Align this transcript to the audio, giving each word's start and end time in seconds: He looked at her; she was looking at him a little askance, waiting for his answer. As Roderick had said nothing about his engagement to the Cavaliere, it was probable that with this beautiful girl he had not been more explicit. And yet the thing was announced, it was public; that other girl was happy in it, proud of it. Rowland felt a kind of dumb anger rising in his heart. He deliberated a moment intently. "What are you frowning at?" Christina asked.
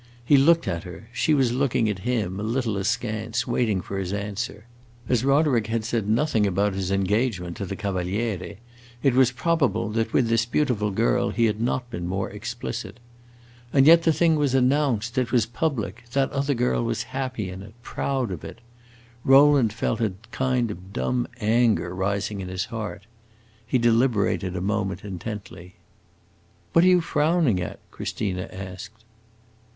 He 0.25 0.35
looked 0.35 0.67
at 0.67 0.81
her; 0.81 1.09
she 1.13 1.35
was 1.35 1.53
looking 1.53 1.87
at 1.87 1.99
him 1.99 2.39
a 2.39 2.43
little 2.43 2.75
askance, 2.77 3.45
waiting 3.45 3.81
for 3.83 3.99
his 3.99 4.11
answer. 4.11 4.65
As 5.07 5.23
Roderick 5.23 5.67
had 5.67 5.85
said 5.85 6.09
nothing 6.09 6.47
about 6.47 6.73
his 6.73 6.89
engagement 6.89 7.55
to 7.57 7.67
the 7.67 7.75
Cavaliere, 7.75 8.57
it 9.03 9.13
was 9.13 9.31
probable 9.31 9.89
that 9.91 10.11
with 10.11 10.27
this 10.27 10.43
beautiful 10.43 10.89
girl 10.89 11.29
he 11.29 11.45
had 11.45 11.61
not 11.61 11.87
been 11.91 12.07
more 12.07 12.31
explicit. 12.31 12.99
And 13.71 13.85
yet 13.85 14.01
the 14.01 14.11
thing 14.11 14.37
was 14.37 14.55
announced, 14.55 15.19
it 15.19 15.31
was 15.31 15.45
public; 15.45 16.03
that 16.13 16.31
other 16.31 16.55
girl 16.55 16.83
was 16.83 17.03
happy 17.13 17.47
in 17.51 17.61
it, 17.61 17.75
proud 17.83 18.31
of 18.31 18.43
it. 18.43 18.57
Rowland 19.23 19.71
felt 19.71 20.01
a 20.01 20.13
kind 20.31 20.71
of 20.71 20.93
dumb 20.93 21.27
anger 21.41 21.93
rising 21.93 22.41
in 22.41 22.47
his 22.47 22.65
heart. 22.65 23.05
He 23.67 23.77
deliberated 23.77 24.55
a 24.55 24.61
moment 24.61 25.05
intently. 25.05 25.75
"What 26.73 26.83
are 26.83 26.87
you 26.89 27.01
frowning 27.01 27.61
at?" 27.61 27.77
Christina 27.91 28.49
asked. 28.51 29.03